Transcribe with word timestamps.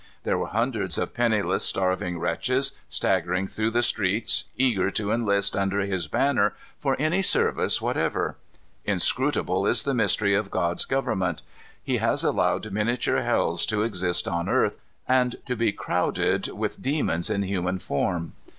There 0.23 0.35
were 0.39 0.47
hundreds 0.47 0.97
of 0.97 1.13
penniless, 1.13 1.63
starving 1.63 2.17
wretches 2.17 2.71
staggering 2.89 3.45
through 3.45 3.69
the 3.69 3.83
streets, 3.83 4.45
eager 4.57 4.89
to 4.89 5.11
enlist 5.11 5.55
under 5.55 5.81
his 5.81 6.07
banner 6.07 6.55
for 6.79 6.95
any 6.97 7.21
service 7.21 7.83
whatever. 7.83 8.35
Inscrutable 8.83 9.67
is 9.67 9.83
the 9.83 9.93
mystery 9.93 10.33
of 10.33 10.49
God's 10.49 10.85
government. 10.85 11.43
He 11.83 11.97
has 11.97 12.23
allowed 12.23 12.71
miniature 12.71 13.21
hells 13.21 13.63
to 13.67 13.83
exist 13.83 14.27
on 14.27 14.49
earth, 14.49 14.73
and 15.07 15.35
to 15.45 15.55
be 15.55 15.71
crowded 15.71 16.47
with 16.47 16.81
demons 16.81 17.29
in 17.29 17.43
human 17.43 17.77
form. 17.77 18.33